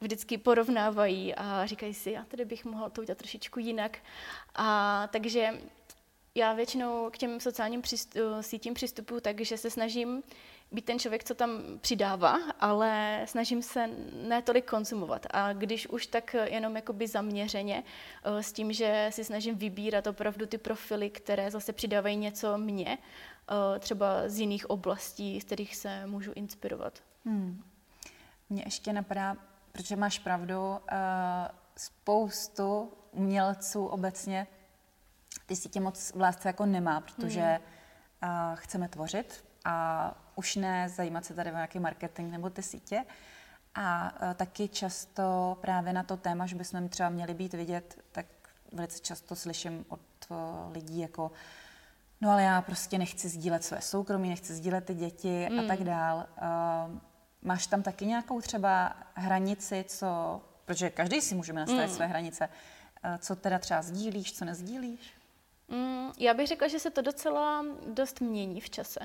[0.00, 3.98] vždycky porovnávají a říkají si, já tady bych mohla to udělat trošičku jinak.
[4.54, 5.50] A takže
[6.34, 10.22] já většinou k těm sociálním přistup, eh, sítím přistupuji tak, že se snažím
[10.72, 15.26] být ten člověk, co tam přidává, ale snažím se ne tolik konzumovat.
[15.30, 17.84] A když už tak jenom jakoby zaměřeně
[18.24, 22.98] eh, s tím, že si snažím vybírat opravdu ty profily, které zase přidávají něco mně,
[22.98, 27.02] eh, třeba z jiných oblastí, z kterých se můžu inspirovat.
[27.24, 27.64] Hmm.
[28.50, 29.36] Mně ještě napadá,
[29.72, 30.78] protože máš pravdu,
[31.76, 34.46] spoustu umělců obecně
[35.46, 37.58] ty sítě moc v lásce jako nemá, protože
[38.22, 38.30] mm.
[38.30, 43.04] uh, chceme tvořit a už ne zajímat se tady o nějaký marketing nebo ty sítě.
[43.74, 48.26] A uh, taky často právě na to téma, že bychom třeba měli být vidět, tak
[48.72, 50.36] velice často slyším od uh,
[50.72, 51.30] lidí jako
[52.20, 55.58] no ale já prostě nechci sdílet své soukromí, nechci sdílet ty děti mm.
[55.58, 56.26] a tak dál.
[56.42, 56.98] Uh,
[57.42, 61.94] máš tam taky nějakou třeba hranici, co, protože každý si můžeme nastavit mm.
[61.94, 65.14] své hranice, uh, co teda třeba sdílíš, co nezdílíš?
[65.68, 69.00] Mm, já bych řekla, že se to docela dost mění v čase.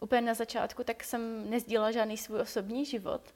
[0.00, 3.34] Úplně na začátku tak jsem nezdílela žádný svůj osobní život,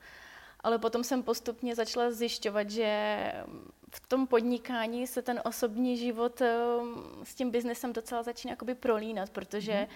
[0.61, 3.33] ale potom jsem postupně začala zjišťovat, že
[3.95, 9.31] v tom podnikání se ten osobní život um, s tím biznesem docela začíná jakoby prolínat,
[9.31, 9.89] protože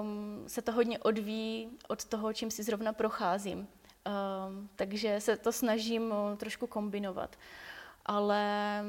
[0.00, 3.58] um, se to hodně odvíjí od toho, čím si zrovna procházím.
[3.58, 7.36] Um, takže se to snažím uh, trošku kombinovat.
[8.06, 8.82] Ale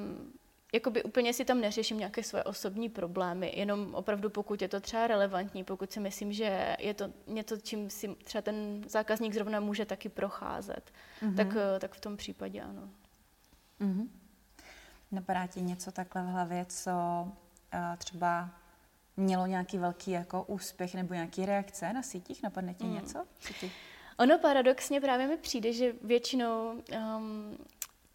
[0.74, 5.08] jakoby úplně si tam neřeším nějaké své osobní problémy, jenom opravdu pokud je to třeba
[5.08, 9.86] relevantní, pokud si myslím, že je to něco, čím si třeba ten zákazník zrovna může
[9.86, 11.36] taky procházet, mm-hmm.
[11.36, 12.90] tak, eh, tak v tom případě ano.
[13.82, 14.08] Mm-hmm.
[15.12, 16.92] Napadá ti něco takhle v hlavě, co
[17.74, 18.50] uh, třeba
[19.18, 22.44] mělo nějaký velký jako úspěch nebo nějaký reakce na sítích?
[22.44, 22.94] Napadne ti mm.
[22.94, 23.26] něco?
[24.18, 27.58] Ono paradoxně právě mi přijde, že většinou um,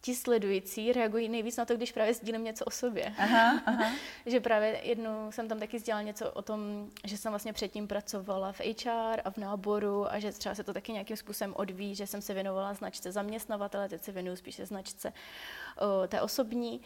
[0.05, 3.13] ti sledující reagují nejvíc na to, když právě sdílím něco o sobě.
[3.17, 3.91] Aha, aha.
[4.25, 8.51] že právě jednou jsem tam taky sdělala něco o tom, že jsem vlastně předtím pracovala
[8.51, 12.07] v HR a v náboru a že třeba se to taky nějakým způsobem odvíjí, že
[12.07, 15.13] jsem se věnovala značce zaměstnavatele, teď se věnuju spíše značce
[15.77, 16.81] o, té osobní.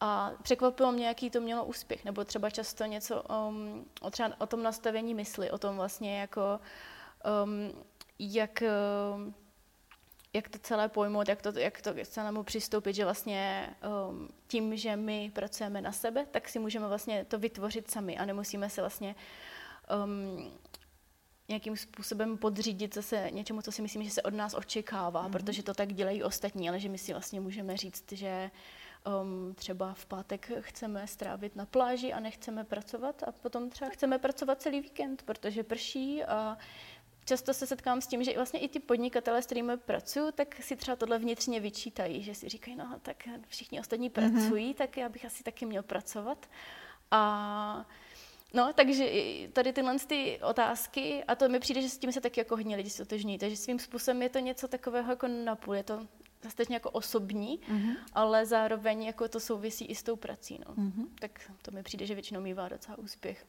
[0.00, 2.04] A překvapilo mě, jaký to mělo úspěch.
[2.04, 6.60] Nebo třeba často něco um, o, třeba o tom nastavení mysli, o tom vlastně jako,
[7.44, 7.84] um,
[8.18, 8.62] jak...
[9.14, 9.34] Um,
[10.32, 13.70] jak to celé pojmout, jak to, jak to k celému přistoupit, že vlastně
[14.10, 18.24] um, tím, že my pracujeme na sebe, tak si můžeme vlastně to vytvořit sami a
[18.24, 19.14] nemusíme se vlastně
[20.04, 20.52] um,
[21.48, 25.32] nějakým způsobem podřídit zase něčemu, co si myslím, že se od nás očekává, mm-hmm.
[25.32, 28.50] protože to tak dělají ostatní, ale že my si vlastně můžeme říct, že
[29.22, 34.18] um, třeba v pátek chceme strávit na pláži a nechceme pracovat a potom třeba chceme
[34.18, 36.58] pracovat celý víkend, protože prší a
[37.30, 40.76] často se setkám s tím, že vlastně i ty podnikatelé, s kterými pracuju, tak si
[40.76, 44.14] třeba tohle vnitřně vyčítají, že si říkají, no tak všichni ostatní mhm.
[44.14, 44.76] pracují, mm-hmm.
[44.76, 46.46] tak já bych asi taky měl pracovat.
[47.10, 47.86] A
[48.54, 49.10] No, takže
[49.52, 52.76] tady tyhle ty otázky, a to mi přijde, že s tím se taky jako hodně
[52.76, 56.06] lidi sotožní, takže svým způsobem je to něco takového jako napůl, je to
[56.42, 57.96] zase jako osobní, mm-hmm.
[58.12, 60.74] ale zároveň jako to souvisí i s tou prací, no.
[60.74, 61.06] Mm-hmm.
[61.20, 63.46] Tak to mi přijde, že většinou mývá docela úspěch.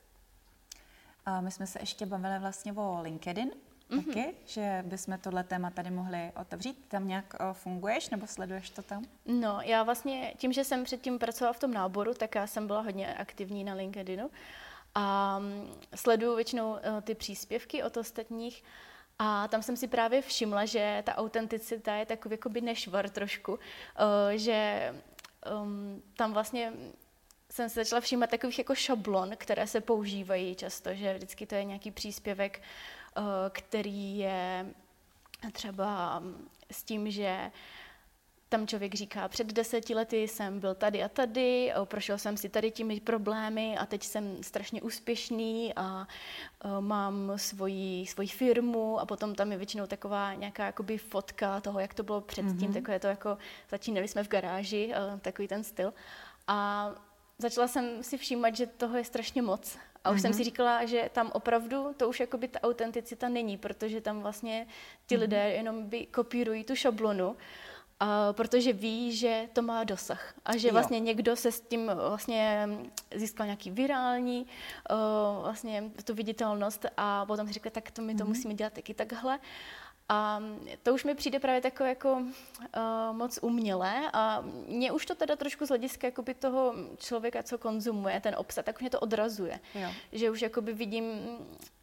[1.26, 3.52] A my jsme se ještě bavili vlastně o LinkedIn,
[3.92, 4.06] mm-hmm.
[4.06, 6.86] taky, že bychom tohle téma tady mohli otevřít.
[6.88, 9.06] Tam nějak uh, funguješ nebo sleduješ to tam?
[9.26, 12.82] No, já vlastně tím, že jsem předtím pracovala v tom náboru, tak já jsem byla
[12.82, 14.32] hodně aktivní na LinkedInu
[14.96, 18.64] a um, sleduju většinou ty příspěvky od ostatních
[19.20, 23.60] a tam jsem si právě všimla, že ta autenticita je takový jakoby nešvar trošku,
[24.36, 24.94] že
[25.62, 26.74] um, tam vlastně
[27.52, 31.64] jsem se začala všímat takových jako šablon, které se používají často, že vždycky to je
[31.64, 32.66] nějaký příspěvek, uh,
[33.50, 34.66] který je
[35.52, 36.24] třeba
[36.72, 37.52] s tím, že
[38.50, 42.72] tam člověk říká, před deseti lety jsem byl tady a tady, prošel jsem si tady
[42.72, 46.08] těmi problémy a teď jsem strašně úspěšný a
[46.80, 51.94] mám svoji, svoji firmu a potom tam je většinou taková nějaká jakoby fotka toho, jak
[51.94, 52.74] to bylo předtím, mm-hmm.
[52.74, 53.38] takové to jako,
[53.70, 55.94] začínali jsme v garáži, takový ten styl.
[56.48, 56.90] A
[57.38, 59.78] začala jsem si všímat, že toho je strašně moc.
[60.04, 60.22] A už mm-hmm.
[60.22, 60.44] jsem si mhm.
[60.44, 64.68] říkala, že tam opravdu to už jakoby ta autenticita není, protože tam vlastně
[65.06, 65.20] ty mm-hmm.
[65.20, 67.36] lidé jenom by kopírují tu šablonu
[68.04, 71.04] a protože ví, že to má dosah a že vlastně jo.
[71.04, 72.70] někdo se s tím vlastně
[73.16, 74.46] získal nějaký virální
[74.92, 78.28] uh, vlastně tu viditelnost a potom si řekl, tak to my to mm-hmm.
[78.28, 79.40] musíme dělat taky takhle.
[80.14, 80.42] A
[80.84, 82.24] to už mi přijde právě takové jako uh,
[83.12, 88.20] moc umělé a mě už to teda trošku z hlediska jakoby toho člověka, co konzumuje
[88.20, 89.60] ten obsah, tak mě to odrazuje.
[89.76, 89.90] Jo.
[90.12, 91.06] Že už jakoby vidím,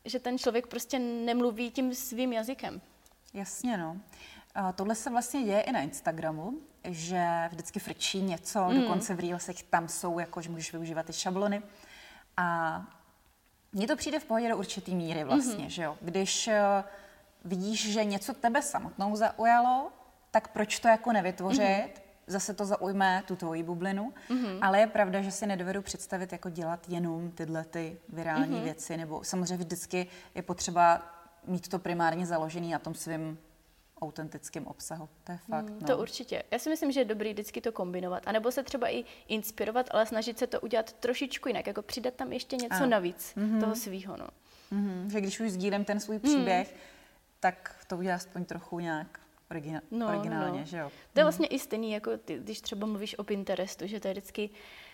[0.04, 2.80] že ten člověk prostě nemluví tím svým jazykem.
[3.34, 3.96] Jasně, no.
[4.54, 8.80] A tohle se vlastně děje i na Instagramu, že vždycky frčí něco, mm.
[8.80, 11.62] dokonce v Reelsech tam jsou, jako, že můžeš využívat ty šablony.
[12.36, 12.82] A
[13.72, 15.68] mně to přijde v pohodě do určitý míry vlastně, mm-hmm.
[15.68, 15.96] že jo.
[16.00, 16.84] Když uh,
[17.48, 19.90] vidíš, že něco tebe samotnou zaujalo,
[20.30, 21.60] tak proč to jako nevytvořit?
[21.60, 22.00] Mm-hmm.
[22.26, 24.58] Zase to zaujme tu tvoji bublinu, mm-hmm.
[24.62, 28.62] ale je pravda, že si nedovedu představit, jako dělat jenom tyhle ty virální mm-hmm.
[28.62, 31.02] věci, nebo samozřejmě vždycky je potřeba
[31.46, 33.38] mít to primárně založený na tom svým
[34.00, 35.08] autentickém obsahu.
[35.24, 35.68] To je fakt.
[35.68, 35.86] Hmm, no.
[35.86, 36.42] To určitě.
[36.50, 38.22] Já si myslím, že je dobrý vždycky to kombinovat.
[38.26, 42.14] A nebo se třeba i inspirovat, ale snažit se to udělat trošičku jinak, jako přidat
[42.14, 42.86] tam ještě něco a.
[42.86, 43.60] navíc mm-hmm.
[43.60, 44.16] toho svýho.
[44.16, 44.26] No.
[44.72, 45.06] Mm-hmm.
[45.10, 46.78] Že když už sdílím ten svůj příběh, mm.
[47.40, 49.20] Tak to udělá aspoň trochu nějak
[49.50, 50.66] origina- no, originálně, no.
[50.66, 50.90] že jo?
[51.12, 51.26] To je mhm.
[51.26, 54.50] vlastně i stejný, jako ty, když třeba mluvíš o Pinterestu, že to je vždycky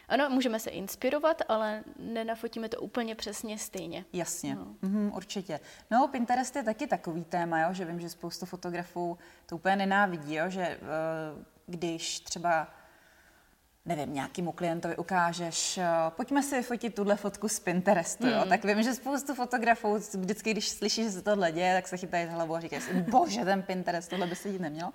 [0.08, 4.04] ano, můžeme se inspirovat, ale nenafotíme to úplně přesně stejně.
[4.12, 4.74] Jasně, no.
[4.82, 5.60] mm, určitě.
[5.90, 10.34] No, Pinterest je taky takový téma, jo, že vím, že spoustu fotografů to úplně nenávidí,
[10.34, 12.68] jo, že uh, když třeba
[13.86, 18.32] nevím, nějakému klientovi ukážeš, uh, pojďme si vyfotit tuhle fotku z Pinterestu, mm.
[18.32, 18.44] jo?
[18.48, 22.26] tak vím, že spoustu fotografů vždycky, když slyší, že se tohle děje, tak se chytají
[22.26, 24.92] hlavu a říkají si, bože, ten Pinterest, tohle by se dít nemělo.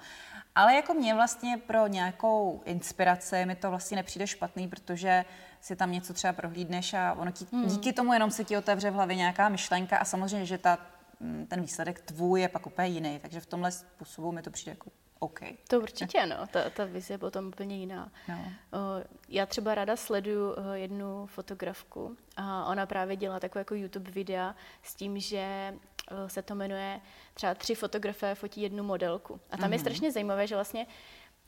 [0.56, 5.25] Ale jako mě vlastně pro nějakou inspiraci mi to vlastně nepřijde špatný, protože
[5.62, 7.65] si tam něco třeba prohlídneš a ono ti, hmm.
[7.65, 10.78] díky tomu jenom se ti otevře v hlavě nějaká myšlenka a samozřejmě, že ta,
[11.19, 13.19] mm, ten výsledek tvůj je pak úplně jiný.
[13.19, 15.39] Takže v tomhle způsobu mi to přijde jako OK.
[15.67, 16.47] To určitě, no.
[16.47, 18.12] Ta, ta vize je potom úplně jiná.
[18.27, 18.38] No.
[19.29, 24.95] Já třeba ráda sleduju jednu fotografku a ona právě dělá takové jako YouTube videa s
[24.95, 25.73] tím, že
[26.27, 27.01] se to jmenuje
[27.34, 29.39] třeba tři fotografé fotí jednu modelku.
[29.51, 29.73] A tam mm-hmm.
[29.73, 29.79] je mhm.
[29.79, 30.88] strašně zajímavé, že vlastně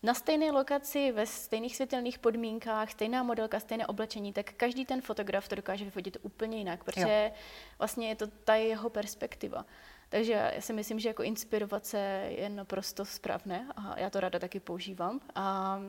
[0.04, 5.48] na stejné lokaci, ve stejných světelných podmínkách, stejná modelka, stejné oblečení, tak každý ten fotograf
[5.48, 7.36] to dokáže vyfotit úplně jinak, protože jo.
[7.80, 9.66] vlastně je to ta jeho perspektiva.
[10.12, 11.98] Takže já si myslím, že jako inspirovat se
[12.38, 15.20] je naprosto správné a já to ráda taky používám.
[15.36, 15.80] A,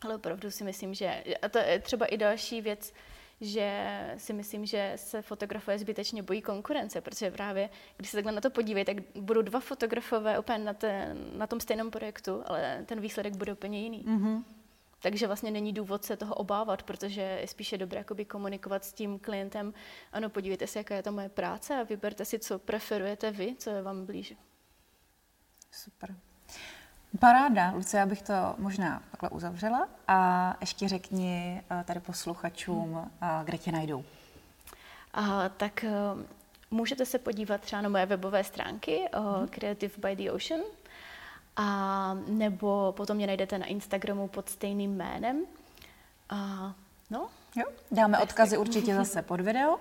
[0.00, 2.92] ale opravdu si myslím, že a to je třeba i další věc,
[3.40, 8.40] že si myslím, že se fotografuje zbytečně bojí konkurence, protože právě, když se takhle na
[8.40, 13.00] to podívej, tak budou dva fotografové úplně na, ten, na tom stejném projektu, ale ten
[13.00, 14.04] výsledek bude úplně jiný.
[14.04, 14.44] Mm-hmm.
[15.00, 19.18] Takže vlastně není důvod se toho obávat, protože je spíše dobré jakoby komunikovat s tím
[19.18, 19.74] klientem.
[20.12, 23.70] Ano, podívejte se, jaká je to moje práce a vyberte si, co preferujete vy, co
[23.70, 24.34] je vám blíže.
[25.70, 26.16] Super.
[27.18, 33.26] Paráda, Luce, já bych to možná takhle uzavřela a ještě řekni eh, tady posluchačům, eh,
[33.44, 34.04] kde tě najdou.
[35.14, 35.90] A, tak eh,
[36.70, 39.48] můžete se podívat třeba na moje webové stránky hmm.
[39.48, 40.60] Creative by the Ocean,
[41.56, 45.44] a nebo potom mě najdete na Instagramu pod stejným jménem.
[46.30, 46.72] A,
[47.10, 49.78] no, jo, dáme odkazy určitě zase pod video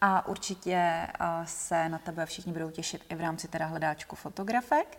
[0.00, 1.06] a určitě
[1.44, 4.98] se na tebe všichni budou těšit i v rámci teda hledáčku fotografek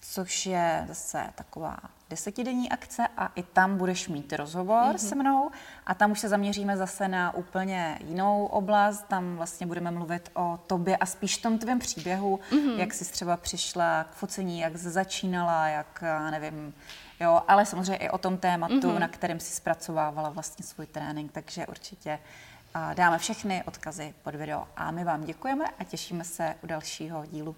[0.00, 1.78] což je zase taková
[2.10, 5.08] desetidenní akce a i tam budeš mít rozhovor mm-hmm.
[5.08, 5.50] se mnou
[5.86, 10.58] a tam už se zaměříme zase na úplně jinou oblast, tam vlastně budeme mluvit o
[10.66, 12.78] tobě a spíš tom tvém příběhu, mm-hmm.
[12.78, 16.74] jak jsi třeba přišla k focení, jak jsi začínala, jak, nevím,
[17.20, 18.98] jo, ale samozřejmě i o tom tématu, mm-hmm.
[18.98, 22.18] na kterém si zpracovávala vlastně svůj trénink, takže určitě
[22.94, 27.56] dáme všechny odkazy pod video a my vám děkujeme a těšíme se u dalšího dílu.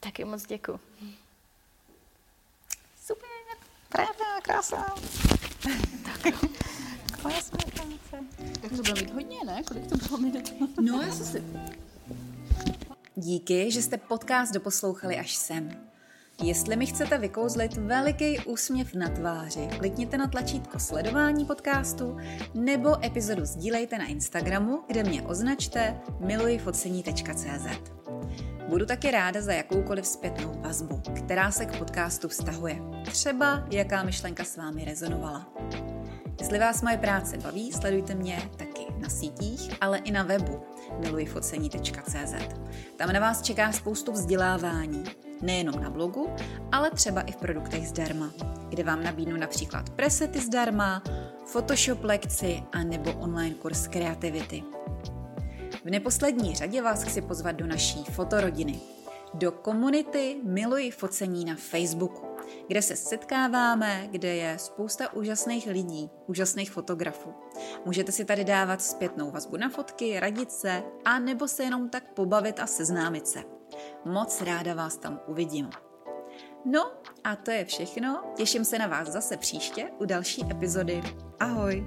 [0.00, 0.80] Taky moc děkuji.
[3.88, 4.94] Pravda, krása.
[6.22, 6.34] tak,
[7.22, 8.26] krásná práce.
[8.60, 9.62] Tak to bude mít hodně, ne?
[9.68, 10.52] Kolik to bylo minut?
[10.80, 11.44] no, já si...
[13.16, 15.70] Díky, že jste podcast doposlouchali až sem.
[16.42, 22.16] Jestli mi chcete vykouzlit veliký úsměv na tváři, klikněte na tlačítko sledování podcastu
[22.54, 27.92] nebo epizodu sdílejte na Instagramu, kde mě označte milujfocení.cz.
[28.68, 32.78] Budu taky ráda za jakoukoliv zpětnou vazbu, která se k podcastu vztahuje.
[33.04, 35.46] Třeba jaká myšlenka s vámi rezonovala.
[36.40, 40.62] Jestli vás moje práce baví, sledujte mě taky na sítích, ale i na webu
[40.98, 42.34] milujfocení.cz.
[42.96, 45.04] Tam na vás čeká spoustu vzdělávání,
[45.42, 46.28] nejenom na blogu,
[46.72, 48.30] ale třeba i v produktech zdarma,
[48.68, 51.02] kde vám nabídnu například presety zdarma,
[51.52, 54.62] Photoshop lekci a nebo online kurz kreativity.
[55.86, 58.80] V neposlední řadě vás chci pozvat do naší fotorodiny,
[59.34, 62.26] do komunity Miluji focení na Facebooku,
[62.68, 67.34] kde se setkáváme, kde je spousta úžasných lidí, úžasných fotografů.
[67.84, 72.04] Můžete si tady dávat zpětnou vazbu na fotky, radit se a nebo se jenom tak
[72.14, 73.42] pobavit a seznámit se.
[74.04, 75.70] Moc ráda vás tam uvidím.
[76.64, 76.92] No
[77.24, 78.32] a to je všechno.
[78.36, 81.02] Těším se na vás zase příště u další epizody.
[81.40, 81.86] Ahoj!